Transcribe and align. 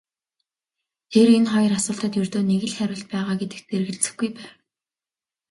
Тэр 1.11 1.27
энэ 1.37 1.49
хоёр 1.53 1.71
асуултад 1.79 2.13
ердөө 2.21 2.41
нэг 2.51 2.61
л 2.69 2.73
хариулт 2.77 3.07
байгаа 3.13 3.35
гэдэгт 3.39 3.67
эргэлзэхгүй 3.77 4.29
байв. 4.33 4.49